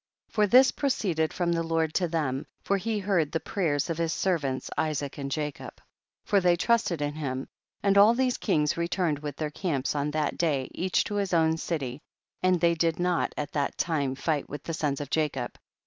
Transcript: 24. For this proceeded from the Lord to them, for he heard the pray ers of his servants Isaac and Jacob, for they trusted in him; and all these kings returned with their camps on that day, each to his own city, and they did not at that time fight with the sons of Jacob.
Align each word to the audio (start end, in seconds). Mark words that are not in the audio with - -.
24. 0.33 0.41
For 0.43 0.47
this 0.49 0.71
proceeded 0.71 1.31
from 1.31 1.51
the 1.51 1.61
Lord 1.61 1.93
to 1.93 2.07
them, 2.07 2.47
for 2.63 2.77
he 2.77 2.97
heard 2.97 3.31
the 3.31 3.39
pray 3.39 3.67
ers 3.69 3.87
of 3.87 3.99
his 3.99 4.11
servants 4.11 4.71
Isaac 4.75 5.19
and 5.19 5.29
Jacob, 5.29 5.79
for 6.23 6.41
they 6.41 6.55
trusted 6.55 7.03
in 7.03 7.13
him; 7.13 7.47
and 7.83 7.99
all 7.99 8.15
these 8.15 8.37
kings 8.39 8.77
returned 8.77 9.19
with 9.19 9.35
their 9.35 9.51
camps 9.51 9.93
on 9.93 10.09
that 10.09 10.39
day, 10.39 10.69
each 10.73 11.03
to 11.03 11.17
his 11.17 11.35
own 11.35 11.55
city, 11.57 12.01
and 12.41 12.59
they 12.59 12.73
did 12.73 12.97
not 12.99 13.31
at 13.37 13.51
that 13.51 13.77
time 13.77 14.15
fight 14.15 14.49
with 14.49 14.63
the 14.63 14.73
sons 14.73 15.01
of 15.01 15.11
Jacob. 15.11 15.59